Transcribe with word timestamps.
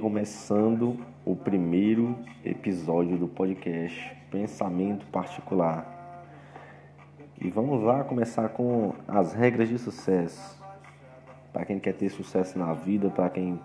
Começando 0.00 0.96
o 1.24 1.34
primeiro 1.34 2.16
episódio 2.44 3.18
do 3.18 3.26
podcast 3.26 4.16
Pensamento 4.30 5.04
Particular. 5.06 5.84
E 7.40 7.50
vamos 7.50 7.82
lá 7.82 8.04
começar 8.04 8.50
com 8.50 8.94
as 9.08 9.32
regras 9.32 9.68
de 9.68 9.76
sucesso. 9.76 10.62
Para 11.52 11.64
quem 11.64 11.80
quer 11.80 11.94
ter 11.94 12.10
sucesso 12.10 12.58
na 12.58 12.72
vida, 12.74 13.10
para 13.10 13.28
quem 13.28 13.60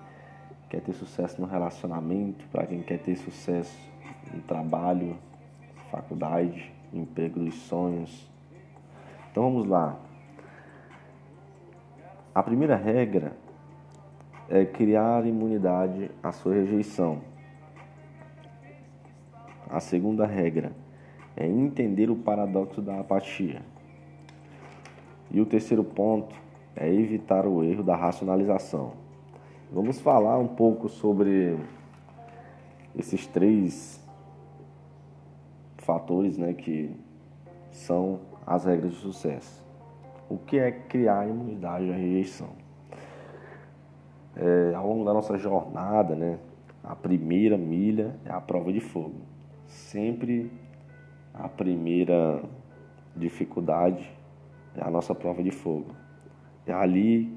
quer 0.69 0.81
ter 0.81 0.93
sucesso 0.93 1.39
no 1.39 1.45
relacionamento, 1.45 2.45
para 2.47 2.65
quem 2.65 2.81
quer 2.81 2.97
ter 2.97 3.15
sucesso 3.15 3.77
no 4.33 4.41
trabalho, 4.41 5.15
faculdade, 5.91 6.73
emprego 6.91 7.39
dos 7.39 7.55
sonhos. 7.55 8.27
Então 9.31 9.43
vamos 9.43 9.67
lá. 9.67 9.99
A 12.33 12.41
primeira 12.41 12.75
regra 12.75 13.42
é 14.49 14.65
criar 14.65 15.25
imunidade 15.25 16.11
à 16.21 16.31
sua 16.31 16.53
rejeição. 16.53 17.21
A 19.69 19.79
segunda 19.79 20.25
regra 20.25 20.71
é 21.35 21.47
entender 21.47 22.09
o 22.09 22.15
paradoxo 22.15 22.81
da 22.81 22.99
apatia. 22.99 23.61
E 25.31 25.41
o 25.41 25.45
terceiro 25.45 25.83
ponto 25.83 26.35
é 26.75 26.91
evitar 26.91 27.45
o 27.47 27.63
erro 27.63 27.83
da 27.83 27.95
racionalização. 27.95 28.93
Vamos 29.71 29.99
falar 29.99 30.37
um 30.37 30.47
pouco 30.47 30.87
sobre 30.87 31.57
esses 32.95 33.25
três 33.25 33.99
fatores 35.79 36.37
né, 36.37 36.53
que 36.53 36.95
são 37.71 38.19
as 38.45 38.65
regras 38.65 38.93
de 38.93 38.99
sucesso. 38.99 39.63
O 40.29 40.37
que 40.37 40.57
é 40.57 40.71
criar 40.71 41.27
imunidade 41.27 41.91
à 41.91 41.95
rejeição? 41.95 42.62
É, 44.35 44.73
ao 44.75 44.87
longo 44.87 45.05
da 45.05 45.13
nossa 45.13 45.37
jornada, 45.37 46.15
né, 46.15 46.39
a 46.83 46.95
primeira 46.95 47.57
milha 47.57 48.15
é 48.25 48.31
a 48.31 48.41
prova 48.41 48.73
de 48.73 48.79
fogo. 48.79 49.21
Sempre 49.67 50.51
a 51.33 51.47
primeira 51.47 52.43
dificuldade 53.15 54.11
é 54.75 54.83
a 54.83 54.89
nossa 54.89 55.13
prova 55.13 55.41
de 55.43 55.51
fogo. 55.51 55.95
É 56.65 56.73
ali 56.73 57.31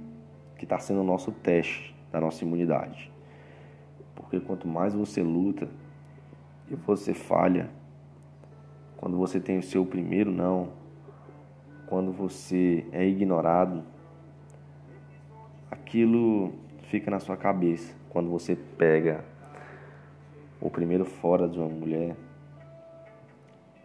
que 0.57 0.65
está 0.65 0.79
sendo 0.79 1.01
o 1.01 1.05
nosso 1.05 1.31
teste 1.31 1.95
da 2.11 2.21
nossa 2.21 2.45
imunidade. 2.45 3.13
Porque 4.15 4.41
quanto 4.41 4.67
mais 4.67 4.95
você 4.95 5.23
luta 5.23 5.69
e 6.71 6.75
você 6.75 7.13
falha, 7.13 7.71
quando 8.97 9.17
você 9.17 9.39
tem 9.39 9.59
o 9.59 9.63
seu 9.63 9.85
primeiro 9.85 10.31
não, 10.31 10.71
quando 11.87 12.11
você 12.11 12.87
é 12.91 13.07
ignorado, 13.07 13.85
aquilo 15.71 16.53
fica 16.91 17.11
na 17.11 17.21
sua 17.21 17.37
cabeça. 17.37 17.95
Quando 18.11 18.31
você 18.31 18.57
pega 18.57 19.25
o 20.61 20.71
primeiro 20.71 21.05
fora 21.05 21.49
de 21.49 21.59
uma 21.59 21.69
mulher, 21.69 22.17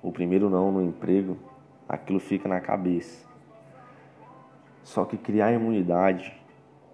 o 0.01 0.11
primeiro 0.11 0.49
não 0.49 0.71
no 0.71 0.81
emprego, 0.81 1.37
aquilo 1.87 2.19
fica 2.19 2.47
na 2.47 2.59
cabeça. 2.59 3.27
Só 4.83 5.05
que 5.05 5.17
criar 5.17 5.51
imunidade 5.51 6.33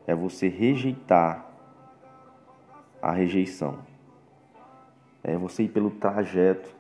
é 0.06 0.14
você 0.14 0.48
rejeitar 0.48 1.46
a 3.02 3.12
rejeição. 3.12 3.80
É 5.24 5.38
você 5.38 5.64
ir 5.64 5.70
pelo 5.70 5.92
trajeto 5.92 6.76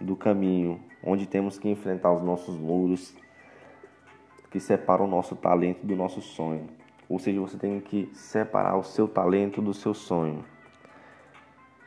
do 0.00 0.16
caminho 0.16 0.80
onde 1.02 1.26
temos 1.26 1.58
que 1.58 1.68
enfrentar 1.68 2.12
os 2.12 2.22
nossos 2.22 2.56
muros 2.56 3.14
que 4.50 4.58
separam 4.58 5.04
o 5.04 5.08
nosso 5.08 5.36
talento 5.36 5.86
do 5.86 5.94
nosso 5.94 6.20
sonho. 6.20 6.77
Ou 7.08 7.18
seja, 7.18 7.40
você 7.40 7.56
tem 7.56 7.80
que 7.80 8.10
separar 8.12 8.76
o 8.76 8.82
seu 8.82 9.08
talento 9.08 9.62
do 9.62 9.72
seu 9.72 9.94
sonho. 9.94 10.44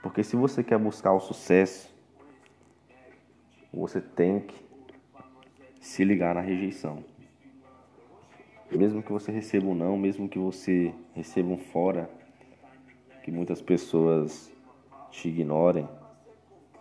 Porque 0.02 0.24
se 0.24 0.36
você 0.36 0.64
quer 0.64 0.80
buscar 0.80 1.14
o 1.14 1.20
sucesso, 1.20 1.94
você 3.72 4.02
tem 4.02 4.40
que 4.40 4.56
se 5.80 6.04
ligar 6.04 6.34
na 6.34 6.42
rejeição. 6.42 7.04
Mesmo 8.72 9.04
que 9.04 9.12
você 9.12 9.32
receba 9.32 9.68
um 9.68 9.76
não, 9.76 9.98
mesmo 9.98 10.28
que 10.28 10.40
você 10.40 10.94
receba 11.14 11.50
um 11.50 11.58
fora, 11.58 12.10
que 13.22 13.32
muitas 13.32 13.62
pessoas 13.62 14.52
te 15.12 15.28
ignorem, 15.28 15.88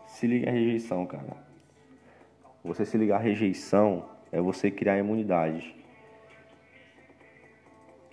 se 0.07 0.27
liga 0.27 0.49
à 0.49 0.53
rejeição, 0.53 1.05
cara. 1.05 1.37
Você 2.65 2.87
se 2.87 2.97
ligar 2.97 3.17
à 3.17 3.23
rejeição 3.23 4.09
é 4.33 4.41
você 4.41 4.71
criar 4.71 4.99
imunidade 4.99 5.80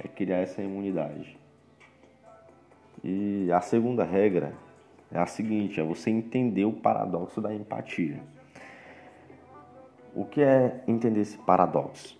criar 0.07 0.38
essa 0.38 0.62
imunidade. 0.62 1.38
E 3.03 3.51
a 3.51 3.62
segunda 3.62 4.03
regra 4.03 4.53
é 5.12 5.19
a 5.19 5.25
seguinte: 5.25 5.79
é 5.79 5.84
você 5.84 6.09
entender 6.09 6.66
o 6.66 6.73
paradoxo 6.73 7.40
da 7.40 7.53
empatia. 7.53 8.19
O 10.16 10.25
que 10.25 10.41
é 10.41 10.84
entender 10.88 11.22
esse 11.22 11.38
paradoxo? 11.38 12.18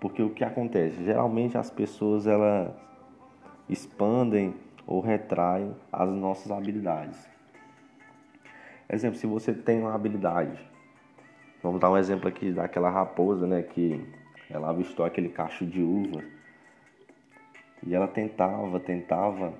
Porque 0.00 0.22
o 0.22 0.30
que 0.30 0.42
acontece? 0.42 1.04
Geralmente 1.04 1.56
as 1.56 1.70
pessoas 1.70 2.26
elas 2.26 2.72
expandem 3.68 4.54
ou 4.86 5.00
retraem 5.00 5.74
as 5.92 6.08
nossas 6.10 6.50
habilidades. 6.50 7.30
Exemplo, 8.90 9.16
se 9.16 9.26
você 9.26 9.54
tem 9.54 9.80
uma 9.80 9.94
habilidade, 9.94 10.58
vamos 11.62 11.80
dar 11.80 11.90
um 11.90 11.96
exemplo 11.96 12.28
aqui 12.28 12.52
daquela 12.52 12.90
raposa, 12.90 13.46
né, 13.46 13.62
que 13.62 14.04
ela 14.50 14.68
avistou 14.68 15.06
aquele 15.06 15.28
cacho 15.28 15.64
de 15.64 15.80
uva 15.80 16.22
e 17.84 17.94
ela 17.94 18.06
tentava, 18.06 18.78
tentava 18.78 19.54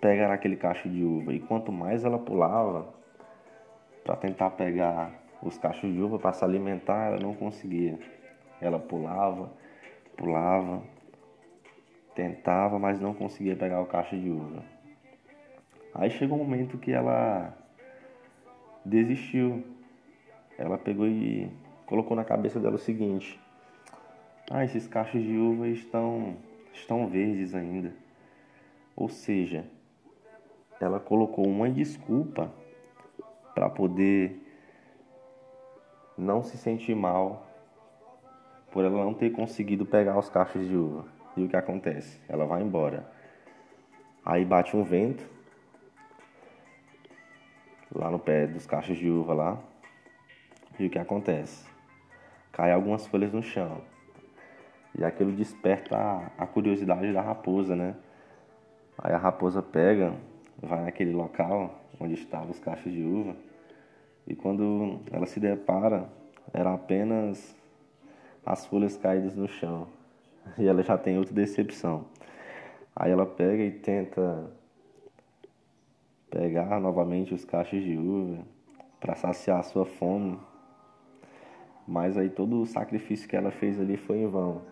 pegar 0.00 0.32
aquele 0.32 0.56
cacho 0.56 0.88
de 0.88 1.02
uva. 1.02 1.32
E 1.32 1.40
quanto 1.40 1.72
mais 1.72 2.04
ela 2.04 2.18
pulava 2.18 2.94
para 4.04 4.16
tentar 4.16 4.50
pegar 4.50 5.12
os 5.42 5.58
cachos 5.58 5.92
de 5.92 6.00
uva 6.00 6.18
para 6.18 6.32
se 6.32 6.44
alimentar, 6.44 7.06
ela 7.06 7.18
não 7.18 7.34
conseguia. 7.34 7.98
Ela 8.60 8.78
pulava, 8.78 9.50
pulava, 10.16 10.82
tentava, 12.14 12.78
mas 12.78 13.00
não 13.00 13.14
conseguia 13.14 13.56
pegar 13.56 13.80
o 13.80 13.86
cacho 13.86 14.16
de 14.16 14.30
uva. 14.30 14.62
Aí 15.94 16.10
chegou 16.10 16.38
um 16.38 16.44
momento 16.44 16.78
que 16.78 16.92
ela 16.92 17.56
desistiu. 18.84 19.64
Ela 20.58 20.78
pegou 20.78 21.06
e 21.06 21.50
colocou 21.86 22.16
na 22.16 22.24
cabeça 22.24 22.60
dela 22.60 22.76
o 22.76 22.78
seguinte: 22.78 23.40
ah, 24.50 24.64
esses 24.64 24.86
cachos 24.86 25.22
de 25.22 25.36
uva 25.36 25.68
estão, 25.68 26.36
estão 26.72 27.08
verdes 27.08 27.54
ainda. 27.54 27.92
Ou 28.94 29.08
seja, 29.08 29.64
ela 30.80 31.00
colocou 31.00 31.46
uma 31.46 31.68
desculpa 31.68 32.52
para 33.54 33.68
poder 33.68 34.40
não 36.16 36.42
se 36.42 36.56
sentir 36.56 36.94
mal 36.94 37.46
por 38.70 38.84
ela 38.84 39.04
não 39.04 39.14
ter 39.14 39.30
conseguido 39.30 39.86
pegar 39.86 40.18
os 40.18 40.28
cachos 40.28 40.68
de 40.68 40.76
uva. 40.76 41.06
E 41.36 41.42
o 41.42 41.48
que 41.48 41.56
acontece? 41.56 42.20
Ela 42.28 42.44
vai 42.44 42.62
embora. 42.62 43.10
Aí 44.24 44.44
bate 44.44 44.76
um 44.76 44.84
vento 44.84 45.26
lá 47.94 48.10
no 48.10 48.18
pé 48.18 48.46
dos 48.46 48.66
cachos 48.66 48.98
de 48.98 49.08
uva 49.08 49.34
lá. 49.34 49.58
E 50.78 50.86
o 50.86 50.90
que 50.90 50.98
acontece? 50.98 51.66
Cai 52.52 52.70
algumas 52.70 53.06
folhas 53.06 53.32
no 53.32 53.42
chão. 53.42 53.80
E 54.98 55.04
aquilo 55.04 55.32
desperta 55.32 55.96
a, 55.96 56.30
a 56.38 56.46
curiosidade 56.46 57.12
da 57.12 57.20
raposa, 57.20 57.76
né? 57.76 57.94
Aí 58.98 59.12
a 59.12 59.18
raposa 59.18 59.62
pega, 59.62 60.14
vai 60.62 60.84
naquele 60.84 61.12
local 61.12 61.82
onde 62.00 62.14
estavam 62.14 62.50
os 62.50 62.58
cachos 62.58 62.92
de 62.92 63.02
uva 63.02 63.36
e 64.26 64.34
quando 64.34 65.00
ela 65.12 65.24
se 65.24 65.38
depara, 65.38 66.08
era 66.52 66.74
apenas 66.74 67.54
as 68.44 68.66
folhas 68.66 68.96
caídas 68.96 69.36
no 69.36 69.46
chão. 69.46 69.86
E 70.58 70.66
ela 70.66 70.82
já 70.82 70.98
tem 70.98 71.16
outra 71.16 71.32
decepção. 71.32 72.06
Aí 72.94 73.12
ela 73.12 73.24
pega 73.24 73.62
e 73.62 73.70
tenta 73.70 74.50
pegar 76.28 76.80
novamente 76.80 77.32
os 77.32 77.44
cachos 77.44 77.82
de 77.82 77.96
uva 77.96 78.42
para 78.98 79.14
saciar 79.14 79.60
a 79.60 79.62
sua 79.62 79.86
fome. 79.86 80.38
Mas 81.86 82.16
aí 82.16 82.28
todo 82.28 82.60
o 82.60 82.66
sacrifício 82.66 83.28
que 83.28 83.36
ela 83.36 83.52
fez 83.52 83.80
ali 83.80 83.96
foi 83.96 84.18
em 84.18 84.26
vão. 84.26 84.62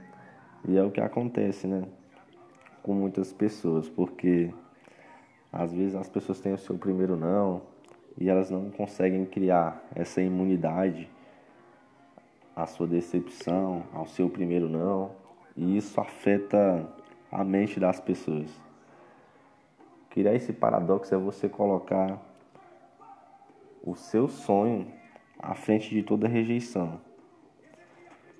E 0.67 0.77
é 0.79 0.83
o 0.83 0.91
que 0.91 1.01
acontece, 1.01 1.67
né? 1.67 1.85
Com 2.83 2.95
muitas 2.95 3.33
pessoas, 3.33 3.89
porque 3.89 4.53
às 5.53 5.73
vezes 5.73 5.95
as 5.95 6.09
pessoas 6.09 6.41
têm 6.41 6.53
o 6.53 6.59
seu 6.59 6.77
primeiro 6.79 7.17
não 7.17 7.63
e 8.19 8.29
elas 8.29 8.51
não 8.51 8.71
conseguem 8.71 9.27
criar 9.27 9.85
essa 9.95 10.23
imunidade 10.23 11.09
à 12.57 12.67
sua 12.67 12.87
decepção, 12.87 13.85
ao 13.93 14.07
seu 14.07 14.31
primeiro 14.31 14.69
não, 14.69 15.13
e 15.57 15.77
isso 15.77 16.01
afeta 16.01 16.89
a 17.31 17.45
mente 17.45 17.79
das 17.79 18.01
pessoas. 18.01 18.51
Criar 20.11 20.35
esse 20.35 20.53
paradoxo 20.53 21.15
é 21.15 21.19
você 21.19 21.49
colocar 21.49 22.21
o 23.83 23.95
seu 23.95 24.29
sonho 24.29 24.87
à 25.39 25.55
frente 25.55 25.91
de 25.91 26.03
toda 26.03 26.29
rejeição. 26.29 27.01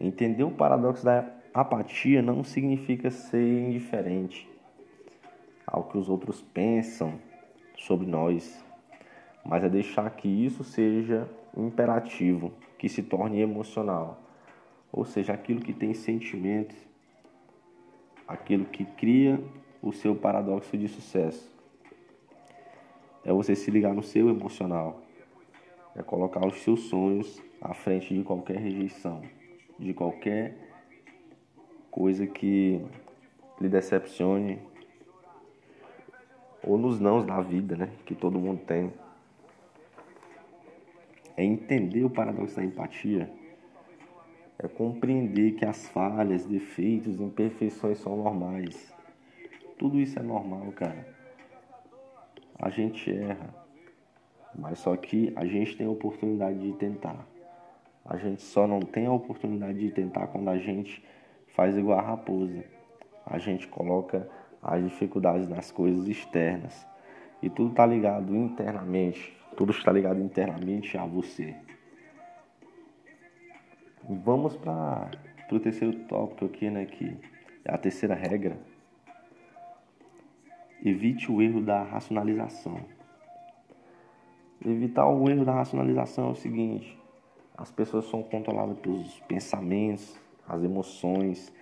Entender 0.01 0.45
o 0.45 0.51
paradoxo 0.51 1.05
da 1.05 1.44
apatia 1.55 2.21
não 2.21 2.43
significa 2.43 3.11
ser 3.13 3.69
indiferente. 3.69 4.53
ao 5.67 5.85
que 5.85 5.97
os 5.97 6.09
outros 6.09 6.43
pensam 6.43 7.19
sobre 7.77 8.07
nós, 8.07 8.63
mas 9.45 9.65
é 9.65 9.69
deixar 9.69 10.09
que 10.11 10.29
isso 10.29 10.63
seja 10.63 11.29
imperativo, 11.57 12.53
que 12.79 12.89
se 12.89 13.03
torne 13.03 13.41
emocional, 13.41 14.21
ou 14.93 15.05
seja, 15.05 15.33
aquilo 15.33 15.61
que 15.61 15.73
tem 15.73 15.95
sentimentos, 15.95 16.77
aquilo 18.29 18.67
que 18.67 18.85
cria 18.85 19.43
o 19.83 19.91
seu 19.91 20.15
paradoxo 20.15 20.77
de 20.77 20.87
sucesso. 20.87 21.51
É 23.25 23.33
você 23.33 23.57
se 23.57 23.71
ligar 23.71 23.95
no 23.95 24.03
seu 24.03 24.29
emocional, 24.29 25.01
é 25.97 26.03
colocar 26.03 26.47
os 26.47 26.63
seus 26.63 26.83
sonhos 26.83 27.43
à 27.61 27.75
frente 27.75 28.15
de 28.15 28.23
qualquer 28.23 28.59
rejeição, 28.59 29.23
de 29.79 29.93
qualquer 29.93 30.64
coisa 31.95 32.27
que 32.27 32.85
lhe 33.61 33.69
decepcione, 33.69 34.59
ou 36.61 36.77
nos 36.77 36.99
nãos 36.99 37.25
da 37.25 37.41
vida, 37.41 37.77
né, 37.77 37.89
que 38.05 38.17
todo 38.17 38.37
mundo 38.37 38.63
tem. 38.67 38.93
É 41.37 41.45
entender 41.45 42.03
o 42.03 42.11
paradoxo 42.11 42.57
da 42.57 42.65
empatia, 42.65 43.31
é 44.59 44.67
compreender 44.67 45.53
que 45.53 45.65
as 45.65 45.87
falhas, 45.87 46.45
defeitos, 46.45 47.21
imperfeições 47.21 47.99
são 47.99 48.17
normais. 48.17 48.93
Tudo 49.79 50.01
isso 50.01 50.19
é 50.19 50.23
normal, 50.23 50.73
cara. 50.73 51.07
A 52.59 52.71
gente 52.71 53.09
erra, 53.09 53.55
mas 54.53 54.81
só 54.81 54.97
que 54.97 55.33
a 55.37 55.47
gente 55.47 55.77
tem 55.77 55.87
a 55.87 55.91
oportunidade 55.91 56.59
de 56.59 56.73
tentar. 56.73 57.25
A 58.05 58.17
gente 58.17 58.43
só 58.43 58.67
não 58.67 58.81
tem 58.81 59.07
a 59.07 59.13
oportunidade 59.13 59.79
de 59.79 59.93
tentar 59.93 60.27
quando 60.27 60.49
a 60.49 60.59
gente 60.59 61.01
faz 61.55 61.77
igual 61.77 61.99
a 61.99 62.03
raposa. 62.03 62.65
A 63.25 63.39
gente 63.39 63.67
coloca 63.67 64.29
as 64.63 64.83
dificuldades 64.85 65.49
nas 65.49 65.71
coisas 65.71 66.07
externas. 66.07 66.87
E 67.43 67.49
tudo 67.49 67.71
está 67.71 67.87
ligado 67.87 68.35
internamente. 68.35 69.37
Tudo 69.57 69.73
está 69.73 69.91
ligado 69.91 70.21
internamente 70.21 70.99
a 70.99 71.07
você. 71.07 71.55
Vamos 74.09 74.57
para 74.57 75.11
o 75.51 75.61
terceiro 75.61 76.05
tópico 76.07 76.45
aqui, 76.45 76.69
né? 76.69 76.85
Que 76.85 77.17
é 77.65 77.73
a 77.73 77.79
terceira 77.79 78.15
regra. 78.15 78.59
Evite 80.85 81.31
o 81.31 81.41
erro 81.41 81.63
da 81.63 81.83
racionalização. 81.83 82.79
Evitar 84.65 85.07
o 85.07 85.31
erro 85.31 85.45
da 85.45 85.53
racionalização 85.53 86.29
é 86.29 86.31
o 86.33 86.35
seguinte: 86.35 86.99
as 87.57 87.71
pessoas 87.71 88.07
são 88.07 88.23
controladas 88.23 88.79
pelos 88.79 89.21
pensamentos, 89.21 90.19
as 90.49 90.63
emoções, 90.63 91.53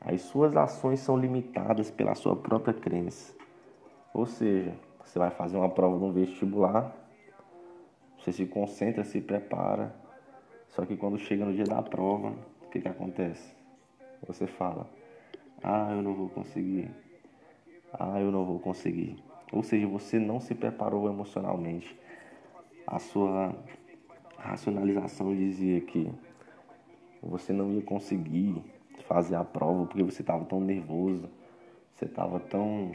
as 0.00 0.20
suas 0.22 0.56
ações 0.56 1.00
são 1.00 1.16
limitadas 1.16 1.90
pela 1.90 2.14
sua 2.14 2.36
própria 2.36 2.74
crença. 2.74 3.34
Ou 4.12 4.26
seja, 4.26 4.74
você 5.04 5.18
vai 5.18 5.30
fazer 5.30 5.56
uma 5.56 5.68
prova 5.68 5.98
no 5.98 6.12
vestibular, 6.12 6.94
você 8.18 8.32
se 8.32 8.46
concentra, 8.46 9.04
se 9.04 9.20
prepara, 9.20 9.94
só 10.74 10.84
que 10.84 10.96
quando 10.96 11.18
chega 11.18 11.44
no 11.44 11.54
dia 11.54 11.64
da 11.64 11.80
prova, 11.80 12.34
o 12.64 12.68
que, 12.68 12.80
que 12.80 12.88
acontece? 12.88 13.54
Você 14.26 14.46
fala: 14.46 14.88
Ah, 15.62 15.92
eu 15.92 16.02
não 16.02 16.14
vou 16.14 16.28
conseguir. 16.28 16.90
Ah, 17.92 18.20
eu 18.20 18.32
não 18.32 18.44
vou 18.44 18.58
conseguir. 18.58 19.16
Ou 19.52 19.62
seja, 19.62 19.86
você 19.86 20.18
não 20.18 20.40
se 20.40 20.52
preparou 20.52 21.08
emocionalmente. 21.08 21.96
A 22.84 22.98
sua 22.98 23.54
racionalização 24.36 25.34
dizia 25.34 25.80
que 25.80 26.10
você 27.26 27.52
não 27.52 27.72
ia 27.72 27.82
conseguir 27.82 28.62
fazer 29.06 29.36
a 29.36 29.44
prova 29.44 29.86
porque 29.86 30.02
você 30.02 30.22
estava 30.22 30.44
tão 30.44 30.60
nervoso, 30.60 31.28
você 31.94 32.04
estava 32.04 32.38
tão 32.38 32.92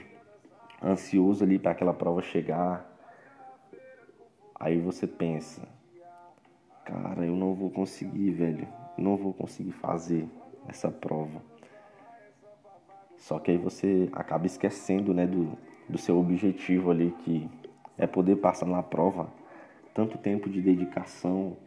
ansioso 0.84 1.44
ali 1.44 1.58
para 1.58 1.72
aquela 1.72 1.94
prova 1.94 2.22
chegar. 2.22 2.86
Aí 4.60 4.80
você 4.80 5.08
pensa, 5.08 5.68
cara, 6.86 7.26
eu 7.26 7.36
não 7.36 7.54
vou 7.54 7.70
conseguir, 7.70 8.32
velho, 8.32 8.68
não 8.98 9.16
vou 9.16 9.34
conseguir 9.34 9.72
fazer 9.72 10.28
essa 10.68 10.90
prova. 10.90 11.42
Só 13.18 13.40
que 13.40 13.52
aí 13.52 13.58
você 13.58 14.10
acaba 14.14 14.46
esquecendo, 14.46 15.14
né, 15.14 15.26
do, 15.26 15.58
do 15.88 15.98
seu 15.98 16.18
objetivo 16.20 16.92
ali 16.92 17.12
que 17.24 17.50
é 17.98 18.08
poder 18.08 18.38
passar 18.38 18.66
na 18.66 18.84
prova. 18.84 19.30
Tanto 19.94 20.18
tempo 20.18 20.50
de 20.50 20.62
dedicação, 20.62 21.58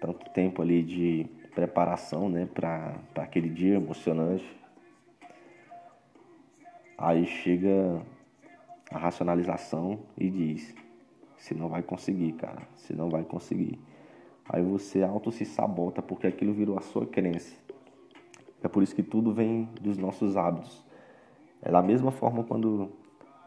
tanto 0.00 0.28
tempo 0.30 0.60
ali 0.62 0.82
de 0.82 1.26
preparação 1.54 2.28
né, 2.28 2.46
para 2.52 2.98
aquele 3.16 3.48
dia 3.48 3.76
emocionante. 3.76 4.44
Aí 6.98 7.26
chega 7.26 8.02
a 8.90 8.98
racionalização 8.98 10.00
e 10.18 10.30
diz: 10.30 10.74
você 11.36 11.54
não 11.54 11.68
vai 11.68 11.82
conseguir, 11.82 12.32
cara, 12.32 12.62
você 12.74 12.94
não 12.94 13.08
vai 13.08 13.24
conseguir. 13.24 13.78
Aí 14.48 14.62
você 14.62 15.02
auto 15.02 15.32
se 15.32 15.44
sabota 15.44 16.02
porque 16.02 16.26
aquilo 16.26 16.52
virou 16.52 16.76
a 16.76 16.82
sua 16.82 17.06
crença. 17.06 17.56
É 18.62 18.68
por 18.68 18.82
isso 18.82 18.94
que 18.94 19.02
tudo 19.02 19.32
vem 19.32 19.68
dos 19.80 19.96
nossos 19.96 20.36
hábitos. 20.36 20.84
É 21.62 21.70
da 21.70 21.82
mesma 21.82 22.10
forma 22.10 22.44
quando 22.44 22.92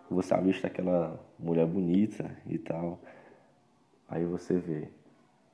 você 0.10 0.34
avista 0.34 0.68
aquela 0.68 1.20
mulher 1.38 1.66
bonita 1.68 2.36
e 2.48 2.58
tal, 2.58 3.00
aí 4.08 4.26
você 4.26 4.58
vê, 4.58 4.90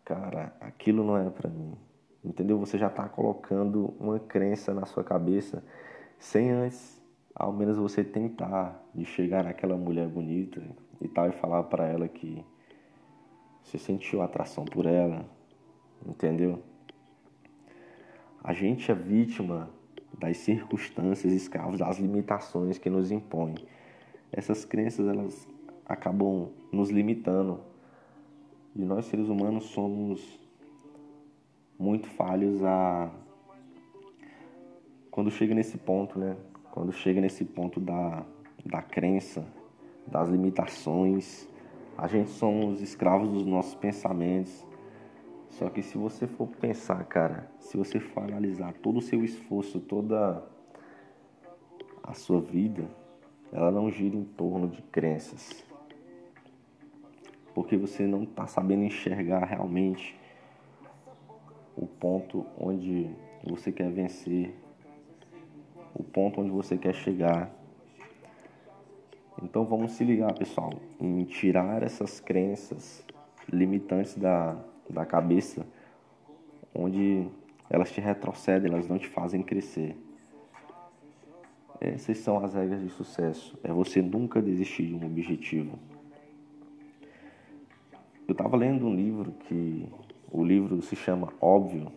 cara, 0.06 0.56
aquilo 0.62 1.04
não 1.04 1.18
é 1.18 1.30
para 1.30 1.50
mim 1.50 1.74
entendeu? 2.24 2.58
Você 2.60 2.78
já 2.78 2.88
está 2.88 3.08
colocando 3.08 3.94
uma 4.00 4.20
crença 4.20 4.74
na 4.74 4.86
sua 4.86 5.04
cabeça 5.04 5.64
sem 6.20 6.52
antes, 6.52 7.02
ao 7.36 7.52
menos 7.52 7.78
você 7.78 8.04
tentar 8.04 8.82
de 8.94 9.06
chegar 9.06 9.44
naquela 9.44 9.76
mulher 9.76 10.08
bonita 10.08 10.62
e 11.02 11.08
tal 11.08 11.28
e 11.28 11.32
falar 11.34 11.64
para 11.64 11.86
ela 11.88 12.08
que 12.08 12.46
você 13.64 13.78
sentiu 13.78 14.22
atração 14.22 14.66
por 14.66 14.86
ela, 14.86 15.26
entendeu? 16.06 16.62
A 18.44 18.54
gente 18.54 18.92
é 18.92 18.96
vítima 18.96 19.70
das 20.18 20.38
circunstâncias, 20.38 21.34
escravos 21.34 21.80
das 21.80 21.98
limitações 21.98 22.78
que 22.78 22.90
nos 22.90 23.10
impõem. 23.12 23.56
Essas 24.32 24.66
crenças 24.66 25.08
elas 25.08 25.48
acabam 25.86 26.50
nos 26.72 26.90
limitando. 26.90 27.62
E 28.76 28.84
nós 28.84 29.06
seres 29.06 29.30
humanos 29.30 29.66
somos 29.66 30.40
muito 31.78 32.08
falhos 32.08 32.64
a 32.64 33.12
quando 35.14 35.30
chega 35.30 35.54
nesse 35.54 35.78
ponto, 35.78 36.18
né? 36.18 36.36
Quando 36.72 36.92
chega 36.92 37.22
nesse 37.22 37.46
ponto 37.46 37.80
da, 37.80 38.26
da 38.66 38.82
crença, 38.82 39.46
das 40.08 40.28
limitações, 40.28 41.48
a 41.96 42.08
gente 42.08 42.32
somos 42.32 42.82
escravos 42.82 43.30
dos 43.30 43.46
nossos 43.46 43.76
pensamentos. 43.76 44.66
Só 45.52 45.70
que 45.70 45.84
se 45.84 46.00
você 46.00 46.26
for 46.26 46.48
pensar, 46.48 47.06
cara, 47.06 47.52
se 47.60 47.78
você 47.78 48.00
for 48.00 48.24
analisar 48.24 48.74
todo 48.74 48.98
o 48.98 49.02
seu 49.02 49.24
esforço, 49.24 49.80
toda 49.80 50.44
a 52.02 52.14
sua 52.14 52.42
vida, 52.42 52.90
ela 53.52 53.72
não 53.72 53.92
gira 53.92 54.16
em 54.16 54.24
torno 54.24 54.68
de 54.68 54.82
crenças. 54.82 55.64
Porque 57.54 57.78
você 57.78 58.08
não 58.08 58.24
está 58.24 58.48
sabendo 58.48 58.84
enxergar 58.84 59.46
realmente 59.46 60.20
o 61.76 61.86
ponto 61.88 62.46
onde 62.58 63.10
você 63.44 63.72
quer 63.72 63.92
vencer, 63.92 64.54
o 65.94 66.04
ponto 66.04 66.42
onde 66.42 66.52
você 66.52 66.78
quer 66.78 66.94
chegar. 66.94 67.52
Então 69.42 69.66
vamos 69.66 69.94
se 69.94 70.04
ligar, 70.04 70.34
pessoal, 70.34 70.72
em 71.00 71.24
tirar 71.26 71.84
essas 71.84 72.20
crenças 72.20 73.04
limitantes 73.52 74.16
da, 74.18 74.58
da 74.90 75.06
cabeça, 75.06 75.66
onde 76.74 77.28
elas 77.70 77.92
te 77.92 78.00
retrocedem, 78.00 78.72
elas 78.72 78.88
não 78.88 78.98
te 78.98 79.08
fazem 79.08 79.42
crescer. 79.42 79.98
Essas 81.82 82.18
são 82.20 82.44
as 82.44 82.54
regras 82.54 82.82
de 82.82 82.90
sucesso. 82.90 83.60
É 83.64 83.72
você 83.74 84.02
nunca 84.02 84.42
desistir 84.42 84.88
de 84.88 84.96
um 84.96 85.06
objetivo. 85.06 85.78
Eu 88.26 88.32
estava 88.32 88.56
lendo 88.56 88.86
um 88.86 88.96
livro 88.96 89.34
que 89.34 89.86
o 90.34 90.44
livro 90.44 90.82
se 90.82 90.96
chama 90.96 91.32
Óbvio. 91.40 91.92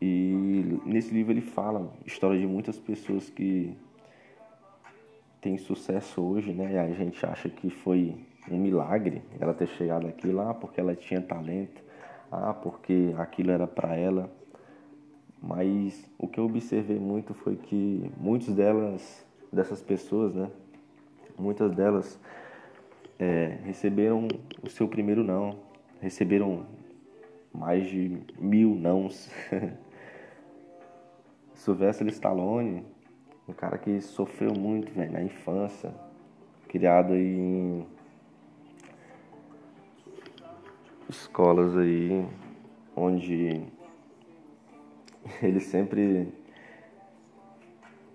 E 0.00 0.80
nesse 0.86 1.12
livro 1.12 1.30
ele 1.32 1.42
fala 1.42 1.92
história 2.06 2.40
de 2.40 2.46
muitas 2.46 2.78
pessoas 2.78 3.28
que 3.28 3.76
têm 5.40 5.58
sucesso 5.58 6.22
hoje, 6.22 6.52
né? 6.52 6.72
E 6.72 6.78
a 6.78 6.94
gente 6.94 7.24
acha 7.26 7.48
que 7.50 7.68
foi 7.68 8.16
um 8.50 8.58
milagre 8.58 9.22
ela 9.38 9.52
ter 9.52 9.68
chegado 9.68 10.08
aqui 10.08 10.28
lá 10.28 10.54
porque 10.54 10.80
ela 10.80 10.96
tinha 10.96 11.20
talento, 11.20 11.80
ah, 12.30 12.54
porque 12.54 13.14
aquilo 13.18 13.50
era 13.50 13.66
para 13.66 13.94
ela. 13.94 14.32
Mas 15.40 16.10
o 16.18 16.26
que 16.26 16.40
eu 16.40 16.46
observei 16.46 16.98
muito 16.98 17.34
foi 17.34 17.56
que 17.56 18.10
muitas 18.16 18.54
delas, 18.54 19.26
dessas 19.52 19.82
pessoas, 19.82 20.34
né? 20.34 20.50
Muitas 21.38 21.72
delas 21.72 22.18
é, 23.18 23.58
receberam 23.64 24.26
o 24.62 24.70
seu 24.70 24.88
primeiro 24.88 25.22
não, 25.22 25.58
receberam 26.02 26.66
mais 27.54 27.86
de 27.86 28.20
mil 28.38 28.74
nãos. 28.74 29.30
Sylvester 31.54 32.08
Stallone, 32.08 32.84
um 33.48 33.52
cara 33.52 33.78
que 33.78 34.00
sofreu 34.00 34.52
muito, 34.52 34.92
na 34.98 35.22
infância, 35.22 35.94
criado 36.66 37.12
aí 37.12 37.38
em 37.38 37.86
escolas 41.08 41.76
aí 41.76 42.26
onde 42.96 43.62
ele 45.40 45.60
sempre 45.60 46.34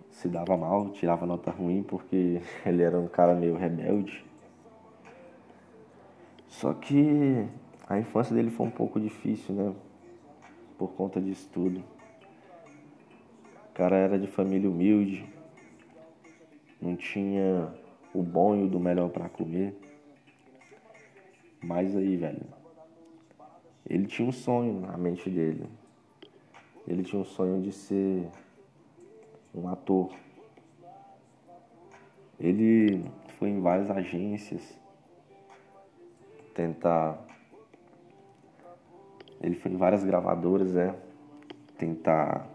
se 0.10 0.27
dava 0.27 0.58
mal, 0.58 0.89
tirava 0.89 1.25
nota 1.25 1.51
ruim 1.51 1.84
porque 1.84 2.41
ele 2.65 2.84
era 2.84 3.00
um 3.00 3.08
cara 3.08 3.34
meio 3.34 3.56
rebelde. 3.56 4.25
Só 6.48 6.74
que 6.74 7.48
a 7.88 7.98
infância 7.98 8.36
dele 8.36 8.50
foi 8.50 8.67
um 8.67 8.72
pouco 8.72 9.00
difícil, 9.00 9.56
né? 9.56 9.74
Por 10.77 10.89
conta 10.89 11.22
disso 11.22 11.50
tudo. 11.53 11.84
O 13.70 13.74
cara 13.74 13.96
era 13.96 14.20
de 14.20 14.27
família 14.27 14.70
humilde, 14.70 15.25
não 16.82 16.96
tinha 16.96 17.74
o 18.13 18.22
bom 18.22 18.56
e 18.56 18.63
o 18.63 18.67
do 18.67 18.79
melhor 18.79 19.10
para 19.10 19.29
comer. 19.29 19.75
Mas 21.63 21.96
aí, 21.96 22.17
velho, 22.17 22.46
ele 23.89 24.06
tinha 24.06 24.27
um 24.27 24.32
sonho 24.32 24.82
na 24.82 24.98
mente 24.98 25.29
dele. 25.29 25.67
Ele 26.88 27.03
tinha 27.03 27.22
um 27.22 27.25
sonho 27.25 27.62
de 27.62 27.72
ser 27.72 28.29
um 29.53 29.67
ator. 29.67 30.12
Ele 32.39 33.03
foi 33.39 33.50
em 33.50 33.60
várias 33.60 33.89
agências 33.89 34.79
tentar. 36.53 37.26
Ele 39.41 39.56
foi 39.56 39.72
em 39.72 39.77
várias 39.77 40.03
gravadoras, 40.03 40.74
né? 40.74 40.96
Tentar 41.77 42.48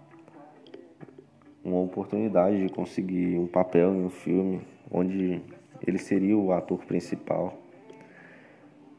uma 1.64 1.80
oportunidade 1.80 2.66
de 2.66 2.72
conseguir 2.72 3.38
um 3.38 3.46
papel 3.46 3.94
em 3.94 4.04
um 4.04 4.10
filme 4.10 4.60
onde 4.90 5.40
ele 5.86 5.98
seria 5.98 6.36
o 6.36 6.52
ator 6.52 6.84
principal. 6.84 7.58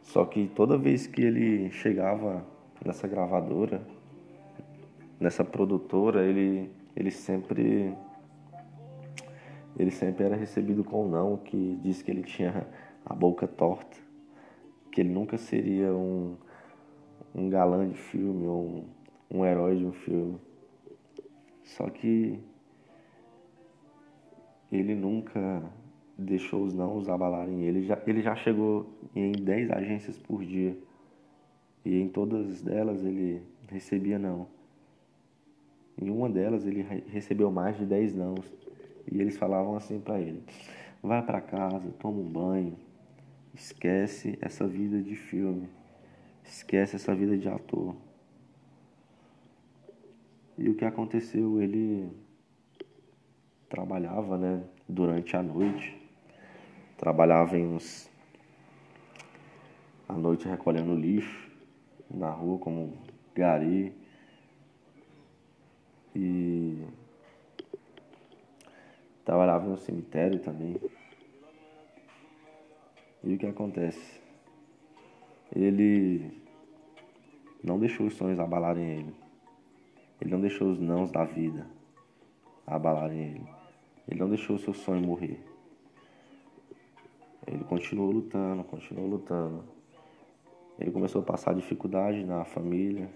Só 0.01 0.25
que 0.25 0.47
toda 0.55 0.77
vez 0.77 1.07
que 1.07 1.21
ele 1.21 1.69
chegava 1.71 2.45
nessa 2.85 3.07
gravadora, 3.07 3.81
nessa 5.19 5.43
produtora, 5.43 6.25
ele, 6.25 6.69
ele 6.95 7.11
sempre 7.11 7.93
ele 9.77 9.89
sempre 9.89 10.25
era 10.25 10.35
recebido 10.35 10.83
com 10.83 11.07
não, 11.07 11.37
que 11.37 11.79
diz 11.81 12.01
que 12.01 12.11
ele 12.11 12.21
tinha 12.21 12.67
a 13.05 13.13
boca 13.13 13.47
torta, 13.47 13.97
que 14.91 15.01
ele 15.01 15.09
nunca 15.09 15.37
seria 15.37 15.91
um, 15.91 16.37
um 17.33 17.49
galã 17.49 17.87
de 17.87 17.97
filme 17.97 18.47
ou 18.47 18.61
um, 18.61 18.85
um 19.39 19.45
herói 19.45 19.77
de 19.77 19.85
um 19.85 19.91
filme. 19.91 20.37
Só 21.63 21.89
que 21.89 22.39
ele 24.71 24.95
nunca 24.95 25.63
deixou 26.17 26.63
os 26.63 26.73
não 26.73 26.99
abalarem 27.11 27.63
ele. 27.63 27.83
Já, 27.83 27.99
ele 28.05 28.21
já 28.21 28.35
chegou 28.35 28.87
em 29.15 29.31
10 29.31 29.71
agências 29.71 30.17
por 30.17 30.43
dia. 30.43 30.77
E 31.85 31.99
em 31.99 32.07
todas 32.07 32.61
delas 32.61 33.03
ele 33.03 33.41
recebia 33.67 34.17
não. 34.17 34.47
Em 36.01 36.09
uma 36.09 36.29
delas 36.29 36.65
ele 36.65 36.81
recebeu 37.07 37.51
mais 37.51 37.77
de 37.77 37.85
10 37.85 38.15
não. 38.15 38.35
E 39.11 39.19
eles 39.19 39.37
falavam 39.37 39.75
assim 39.75 39.99
para 39.99 40.19
ele: 40.19 40.43
vai 41.01 41.21
para 41.21 41.41
casa, 41.41 41.91
toma 41.99 42.19
um 42.19 42.29
banho, 42.29 42.77
esquece 43.53 44.37
essa 44.41 44.65
vida 44.67 45.01
de 45.01 45.15
filme, 45.15 45.67
esquece 46.43 46.95
essa 46.95 47.13
vida 47.13 47.37
de 47.37 47.49
ator. 47.49 47.95
E 50.57 50.69
o 50.69 50.75
que 50.75 50.85
aconteceu? 50.85 51.61
Ele 51.61 52.11
trabalhava, 53.69 54.37
né, 54.37 54.63
durante 54.87 55.35
a 55.35 55.41
noite 55.41 56.03
Trabalhava 57.03 57.57
em 57.57 57.67
uns. 57.67 58.09
à 60.07 60.13
noite 60.13 60.47
recolhendo 60.47 60.95
lixo 60.95 61.51
na 62.09 62.29
rua, 62.29 62.57
como 62.59 62.97
gari. 63.35 63.93
E. 66.15 66.81
Trabalhava 69.25 69.67
no 69.67 69.77
cemitério 69.77 70.39
também. 70.39 70.79
E 73.21 73.33
o 73.33 73.37
que 73.37 73.47
acontece? 73.47 74.22
Ele 75.55 76.31
não 77.63 77.79
deixou 77.79 78.07
os 78.07 78.15
sonhos 78.15 78.39
abalarem 78.39 78.99
ele. 78.99 79.15
Ele 80.19 80.31
não 80.31 80.41
deixou 80.41 80.71
os 80.71 80.79
nãos 80.79 81.11
da 81.11 81.23
vida 81.23 81.67
abalarem 82.65 83.19
ele. 83.19 83.47
Ele 84.07 84.19
não 84.19 84.29
deixou 84.29 84.55
o 84.55 84.59
seu 84.59 84.73
sonho 84.73 85.05
morrer. 85.05 85.39
Ele 87.45 87.63
continuou 87.65 88.11
lutando, 88.11 88.63
continuou 88.63 89.07
lutando. 89.07 89.63
Ele 90.79 90.91
começou 90.91 91.21
a 91.21 91.25
passar 91.25 91.53
dificuldade 91.53 92.23
na 92.25 92.43
família, 92.45 93.09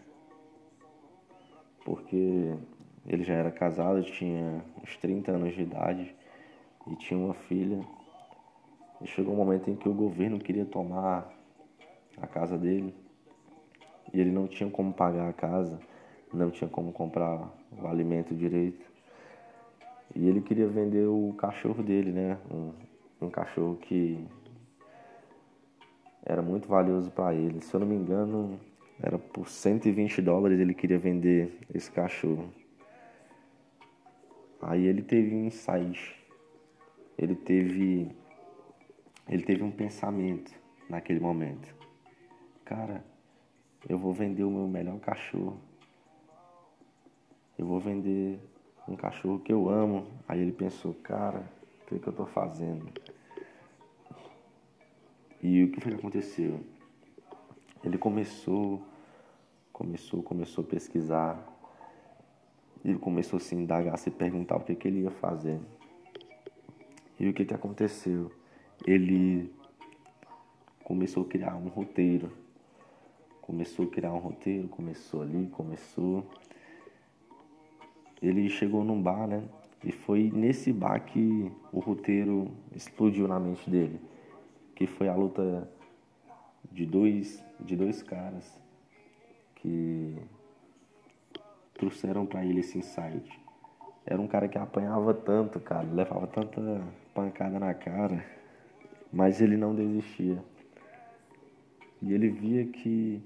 porque 1.84 2.54
ele 3.06 3.24
já 3.24 3.34
era 3.34 3.52
casado, 3.52 4.04
tinha 4.04 4.64
uns 4.84 4.96
30 4.98 5.32
anos 5.32 5.56
de 5.56 5.64
idade 5.64 6.16
e 6.86 6.96
tinha 6.98 7.20
uma 7.20 7.34
filha. 7.34 7.82
E 9.02 9.08
chegou 9.08 9.34
um 9.34 9.38
momento 9.38 9.70
em 9.70 9.76
que 9.76 9.90
o 9.90 9.94
governo 9.94 10.40
queria 10.40 10.66
tomar 10.66 11.37
a 12.22 12.28
casa 12.28 12.58
dele 12.58 12.94
e 14.14 14.20
ele 14.20 14.32
não 14.32 14.48
tinha 14.48 14.70
como 14.70 14.94
pagar 14.94 15.30
a 15.30 15.34
casa, 15.34 15.80
não 16.34 16.50
tinha 16.50 16.70
como 16.70 16.92
comprar 16.92 17.52
o 17.72 17.88
alimento 17.88 18.36
direito. 18.36 18.86
E 20.16 20.28
ele 20.28 20.42
queria 20.42 20.68
vender 20.68 21.06
o 21.06 21.34
cachorro 21.38 21.84
dele, 21.84 22.12
né? 22.12 22.38
Um, 22.50 22.74
um 23.28 23.30
cachorro 23.30 23.76
que 23.76 24.26
era 26.26 26.42
muito 26.42 26.68
valioso 26.68 27.12
para 27.12 27.34
ele. 27.34 27.62
Se 27.62 27.74
eu 27.74 27.80
não 27.80 27.88
me 27.88 27.96
engano, 27.96 28.60
era 29.02 29.18
por 29.18 29.48
120 29.48 30.22
dólares 30.22 30.60
ele 30.60 30.74
queria 30.74 30.98
vender 30.98 31.60
esse 31.74 31.92
cachorro. 31.92 32.52
Aí 34.62 34.86
ele 34.86 35.02
teve 35.02 35.36
um 35.36 35.46
insight. 35.46 36.16
Ele 37.18 37.36
teve 37.36 38.10
ele 39.30 39.44
teve 39.44 39.62
um 39.62 39.72
pensamento 39.72 40.52
naquele 40.90 41.20
momento. 41.20 41.77
Cara, 42.68 43.02
eu 43.88 43.98
vou 43.98 44.12
vender 44.12 44.44
o 44.44 44.52
meu 44.52 44.68
melhor 44.68 45.00
cachorro. 45.00 45.58
Eu 47.58 47.66
vou 47.66 47.80
vender 47.80 48.42
um 48.86 48.94
cachorro 48.94 49.40
que 49.40 49.54
eu 49.54 49.70
amo. 49.70 50.06
Aí 50.28 50.42
ele 50.42 50.52
pensou, 50.52 50.94
cara, 50.96 51.50
o 51.84 51.86
que, 51.86 51.98
que 51.98 52.08
eu 52.08 52.12
tô 52.12 52.26
fazendo? 52.26 52.86
E 55.42 55.64
o 55.64 55.72
que 55.72 55.80
foi 55.80 55.94
que 55.94 55.98
aconteceu? 55.98 56.60
Ele 57.82 57.98
começou, 57.98 58.82
começou, 59.72 60.22
começou 60.22 60.62
a 60.66 60.68
pesquisar. 60.68 61.42
Ele 62.84 63.00
começou 63.00 63.38
a 63.38 63.40
se 63.40 63.56
indagar, 63.56 63.94
a 63.94 63.98
se 63.98 64.12
perguntar 64.12 64.58
o 64.58 64.66
que, 64.66 64.76
que 64.76 64.90
ele 64.90 65.04
ia 65.04 65.12
fazer. 65.12 65.58
E 67.18 67.30
o 67.30 67.34
que, 67.34 67.46
que 67.46 67.54
aconteceu? 67.54 68.30
Ele 68.86 69.56
começou 70.84 71.24
a 71.24 71.28
criar 71.28 71.56
um 71.56 71.70
roteiro. 71.70 72.46
Começou 73.48 73.86
a 73.86 73.90
criar 73.90 74.12
um 74.12 74.18
roteiro, 74.18 74.68
começou 74.68 75.22
ali, 75.22 75.48
começou. 75.48 76.30
Ele 78.22 78.50
chegou 78.50 78.84
num 78.84 79.02
bar, 79.02 79.26
né? 79.26 79.42
E 79.86 79.92
foi 79.94 80.30
nesse 80.30 80.74
bar 80.74 81.00
que 81.06 81.50
o 81.72 81.80
roteiro 81.80 82.52
explodiu 82.76 83.26
na 83.26 83.40
mente 83.40 83.70
dele, 83.70 84.02
que 84.76 84.86
foi 84.86 85.08
a 85.08 85.16
luta 85.16 85.66
de 86.70 86.86
dois 86.86 87.42
de 87.58 87.78
dois 87.78 88.04
caras 88.04 88.62
que 89.56 90.14
trouxeram 91.74 92.26
para 92.26 92.44
ele 92.44 92.60
esse 92.60 92.78
insight. 92.78 93.40
Era 94.06 94.22
um 94.22 94.28
cara 94.28 94.50
que 94.50 94.58
apanhava 94.58 95.14
tanto, 95.14 95.58
cara, 95.62 95.88
levava 95.88 96.28
tanta 96.28 96.82
pancada 97.14 97.58
na 97.58 97.74
cara, 97.74 98.26
mas 99.12 99.40
ele 99.40 99.56
não 99.56 99.74
desistia. 99.74 100.44
E 102.02 102.14
ele 102.14 102.30
via 102.30 102.66
que 102.66 103.22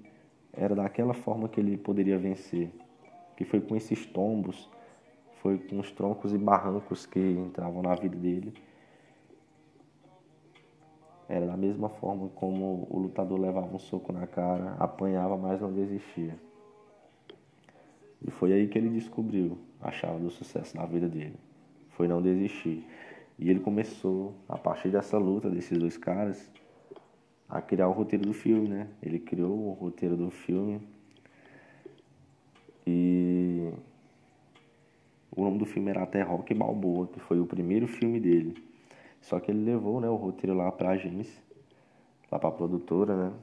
era 0.53 0.75
daquela 0.75 1.13
forma 1.13 1.47
que 1.49 1.59
ele 1.59 1.77
poderia 1.77 2.17
vencer, 2.17 2.71
que 3.35 3.45
foi 3.45 3.61
com 3.61 3.75
esses 3.75 4.05
tombos 4.05 4.69
foi 5.41 5.57
com 5.57 5.79
os 5.79 5.91
troncos 5.91 6.33
e 6.33 6.37
barrancos 6.37 7.05
que 7.05 7.19
entravam 7.19 7.81
na 7.81 7.95
vida 7.95 8.15
dele. 8.15 8.53
Era 11.27 11.47
da 11.47 11.57
mesma 11.57 11.89
forma 11.89 12.29
como 12.29 12.87
o 12.89 12.99
lutador 12.99 13.39
levava 13.39 13.75
um 13.75 13.79
soco 13.79 14.13
na 14.13 14.27
cara, 14.27 14.75
apanhava, 14.79 15.37
mas 15.37 15.59
não 15.59 15.73
desistia. 15.73 16.37
E 18.23 18.29
foi 18.29 18.53
aí 18.53 18.67
que 18.67 18.77
ele 18.77 18.89
descobriu 18.89 19.57
a 19.81 19.91
chave 19.91 20.19
do 20.19 20.29
sucesso 20.29 20.77
na 20.77 20.85
vida 20.85 21.07
dele. 21.09 21.35
Foi 21.89 22.07
não 22.07 22.21
desistir. 22.21 22.85
E 23.39 23.49
ele 23.49 23.61
começou, 23.61 24.35
a 24.47 24.57
partir 24.57 24.89
dessa 24.89 25.17
luta 25.17 25.49
desses 25.49 25.75
dois 25.75 25.97
caras, 25.97 26.51
a 27.51 27.61
criar 27.61 27.87
o 27.89 27.91
roteiro 27.91 28.25
do 28.25 28.33
filme, 28.33 28.67
né? 28.67 28.87
Ele 29.03 29.19
criou 29.19 29.51
o 29.51 29.73
roteiro 29.73 30.15
do 30.17 30.31
filme. 30.31 30.81
E 32.87 33.71
O 35.35 35.43
nome 35.43 35.57
do 35.59 35.65
filme 35.65 35.89
era 35.89 36.03
até 36.03 36.21
Rock 36.21 36.53
Balboa, 36.53 37.07
que 37.07 37.19
foi 37.19 37.39
o 37.39 37.45
primeiro 37.45 37.87
filme 37.87 38.19
dele. 38.19 38.61
Só 39.21 39.39
que 39.39 39.49
ele 39.49 39.63
levou, 39.63 40.01
né, 40.01 40.09
o 40.09 40.15
roteiro 40.15 40.55
lá 40.55 40.69
pra 40.71 40.89
agência, 40.89 41.41
lá 42.29 42.37
pra 42.37 42.51
produtora, 42.51 43.15
né? 43.15 43.33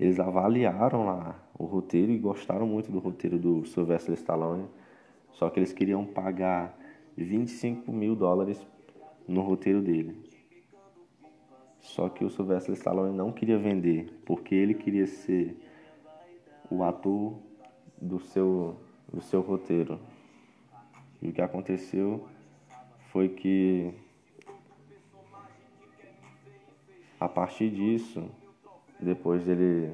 Eles 0.00 0.18
avaliaram 0.18 1.06
lá 1.06 1.40
o 1.56 1.64
roteiro 1.64 2.10
e 2.10 2.18
gostaram 2.18 2.66
muito 2.66 2.90
do 2.90 2.98
roteiro 2.98 3.38
do 3.38 3.64
Sylvester 3.64 4.14
Stallone. 4.14 4.66
Só 5.32 5.48
que 5.48 5.60
eles 5.60 5.72
queriam 5.72 6.04
pagar 6.04 6.76
25 7.16 7.92
mil 7.92 8.16
dólares 8.16 8.60
no 9.28 9.40
roteiro 9.42 9.80
dele. 9.80 10.16
Só 11.82 12.08
que 12.08 12.24
o 12.24 12.30
Sylvester 12.30 12.74
Stallone 12.74 13.14
não 13.14 13.32
queria 13.32 13.58
vender, 13.58 14.10
porque 14.24 14.54
ele 14.54 14.72
queria 14.72 15.06
ser 15.06 15.56
o 16.70 16.82
ator 16.82 17.34
do 18.00 18.18
seu, 18.18 18.76
do 19.12 19.20
seu 19.20 19.42
roteiro. 19.42 20.00
E 21.20 21.28
o 21.28 21.32
que 21.32 21.42
aconteceu 21.42 22.26
foi 23.10 23.28
que 23.28 23.92
a 27.20 27.28
partir 27.28 27.70
disso, 27.70 28.24
depois 28.98 29.44
dele 29.44 29.92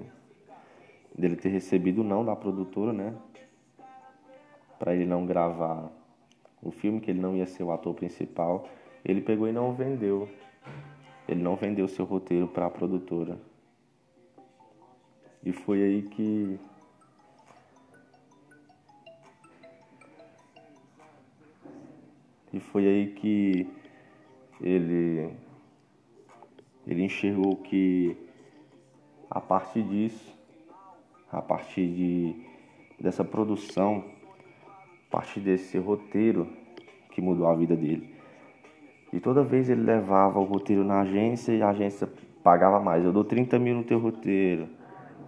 dele 1.18 1.34
ter 1.34 1.48
recebido 1.48 2.02
o 2.02 2.04
não 2.04 2.24
da 2.24 2.36
produtora, 2.36 2.92
né? 2.92 3.14
Para 4.78 4.94
ele 4.94 5.04
não 5.04 5.26
gravar 5.26 5.90
o 6.62 6.70
filme, 6.70 7.00
que 7.00 7.10
ele 7.10 7.20
não 7.20 7.34
ia 7.34 7.46
ser 7.46 7.64
o 7.64 7.72
ator 7.72 7.92
principal, 7.94 8.68
ele 9.04 9.20
pegou 9.20 9.48
e 9.48 9.52
não 9.52 9.74
vendeu. 9.74 10.28
Ele 11.28 11.42
não 11.42 11.56
vendeu 11.56 11.86
seu 11.86 12.04
roteiro 12.04 12.48
para 12.48 12.66
a 12.66 12.70
produtora. 12.70 13.38
E 15.44 15.52
foi 15.52 15.82
aí 15.82 16.02
que 16.02 16.58
E 22.52 22.60
foi 22.60 22.86
aí 22.86 23.12
que 23.12 23.68
ele 24.60 25.30
ele 26.86 27.04
enxergou 27.04 27.56
que 27.56 28.16
a 29.30 29.38
partir 29.38 29.82
disso, 29.82 30.34
a 31.30 31.42
partir 31.42 31.86
de 31.86 32.34
dessa 32.98 33.22
produção, 33.22 34.02
a 35.06 35.10
partir 35.10 35.40
desse 35.40 35.76
roteiro 35.78 36.50
que 37.12 37.20
mudou 37.20 37.46
a 37.46 37.54
vida 37.54 37.76
dele. 37.76 38.17
E 39.12 39.20
toda 39.20 39.42
vez 39.42 39.70
ele 39.70 39.82
levava 39.82 40.38
o 40.38 40.44
roteiro 40.44 40.84
na 40.84 41.00
agência 41.00 41.52
e 41.52 41.62
a 41.62 41.70
agência 41.70 42.08
pagava 42.42 42.78
mais. 42.78 43.04
Eu 43.04 43.12
dou 43.12 43.24
30 43.24 43.58
mil 43.58 43.76
no 43.76 43.84
teu 43.84 43.98
roteiro, 43.98 44.68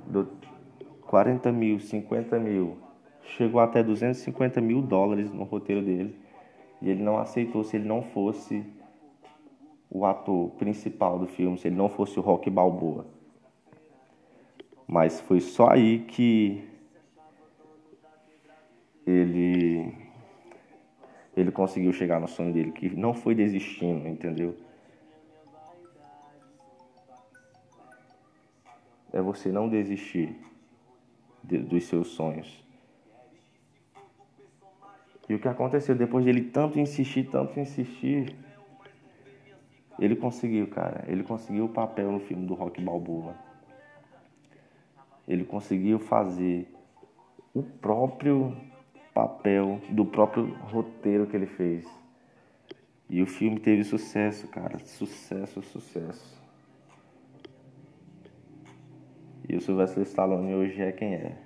dou 0.06 0.26
40 1.06 1.50
mil, 1.50 1.80
50 1.80 2.38
mil. 2.38 2.76
Chegou 3.22 3.60
até 3.60 3.82
250 3.82 4.60
mil 4.60 4.82
dólares 4.82 5.32
no 5.32 5.44
roteiro 5.44 5.82
dele. 5.82 6.14
E 6.82 6.88
ele 6.88 7.02
não 7.02 7.18
aceitou 7.18 7.62
se 7.62 7.76
ele 7.76 7.86
não 7.86 8.02
fosse 8.02 8.64
o 9.90 10.04
ator 10.06 10.50
principal 10.50 11.18
do 11.18 11.26
filme, 11.26 11.58
se 11.58 11.68
ele 11.68 11.76
não 11.76 11.88
fosse 11.88 12.18
o 12.18 12.22
Rock 12.22 12.48
Balboa. 12.48 13.06
Mas 14.86 15.20
foi 15.20 15.40
só 15.40 15.68
aí 15.70 16.00
que 16.00 16.64
ele 19.06 19.99
ele 21.36 21.50
conseguiu 21.50 21.92
chegar 21.92 22.20
no 22.20 22.28
sonho 22.28 22.52
dele, 22.52 22.72
que 22.72 22.88
não 22.94 23.14
foi 23.14 23.34
desistindo, 23.34 24.06
entendeu? 24.08 24.56
É 29.12 29.20
você 29.20 29.50
não 29.50 29.68
desistir 29.68 30.36
de, 31.42 31.58
dos 31.58 31.84
seus 31.84 32.08
sonhos. 32.08 32.64
E 35.28 35.34
o 35.34 35.38
que 35.38 35.48
aconteceu 35.48 35.94
depois 35.94 36.24
dele 36.24 36.42
tanto 36.42 36.78
insistir, 36.80 37.30
tanto 37.30 37.58
insistir, 37.60 38.34
ele 39.98 40.16
conseguiu, 40.16 40.66
cara. 40.66 41.04
Ele 41.06 41.22
conseguiu 41.22 41.66
o 41.66 41.68
papel 41.68 42.10
no 42.10 42.20
filme 42.20 42.46
do 42.46 42.54
Rock 42.54 42.80
Balboa. 42.80 43.36
Ele 45.28 45.44
conseguiu 45.44 46.00
fazer 46.00 46.66
o 47.54 47.62
próprio 47.62 48.56
papel 49.20 49.82
do 49.90 50.04
próprio 50.06 50.46
roteiro 50.62 51.26
que 51.26 51.36
ele 51.36 51.46
fez. 51.46 51.86
E 53.08 53.20
o 53.20 53.26
filme 53.26 53.60
teve 53.60 53.84
sucesso, 53.84 54.48
cara. 54.48 54.78
Sucesso, 54.78 55.60
sucesso. 55.60 56.40
E 59.46 59.56
o 59.56 59.60
Sylvester 59.60 60.02
Stallone 60.04 60.54
hoje 60.54 60.80
é 60.80 60.92
quem 60.92 61.14
é. 61.14 61.36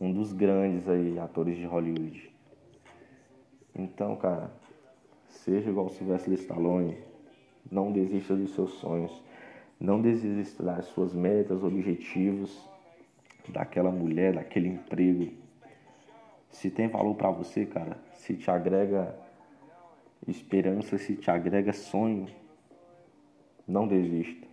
Um 0.00 0.12
dos 0.12 0.32
grandes 0.32 0.88
aí 0.88 1.18
atores 1.20 1.56
de 1.56 1.66
Hollywood. 1.66 2.34
Então, 3.72 4.16
cara, 4.16 4.50
seja 5.28 5.70
igual 5.70 5.86
o 5.86 5.90
Sylvester 5.90 6.34
Stallone. 6.34 6.96
Não 7.70 7.92
desista 7.92 8.34
dos 8.34 8.54
seus 8.54 8.72
sonhos. 8.74 9.22
Não 9.78 10.00
desista 10.00 10.64
das 10.64 10.86
suas 10.86 11.14
metas, 11.14 11.62
objetivos, 11.62 12.68
daquela 13.48 13.92
mulher, 13.92 14.34
daquele 14.34 14.68
emprego 14.68 15.43
se 16.54 16.70
tem 16.70 16.86
valor 16.86 17.16
para 17.16 17.30
você, 17.32 17.66
cara, 17.66 17.98
se 18.12 18.36
te 18.36 18.48
agrega 18.48 19.18
esperança, 20.26 20.96
se 20.96 21.16
te 21.16 21.28
agrega 21.28 21.72
sonho, 21.72 22.28
não 23.66 23.88
desista. 23.88 24.46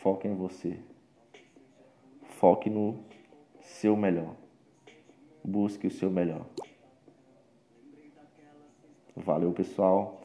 Foque 0.00 0.26
em 0.26 0.34
você. 0.34 0.80
Foque 2.22 2.70
no 2.70 3.04
seu 3.60 3.94
melhor. 3.94 4.34
Busque 5.44 5.86
o 5.86 5.90
seu 5.90 6.10
melhor. 6.10 6.46
Valeu, 9.14 9.52
pessoal. 9.52 10.18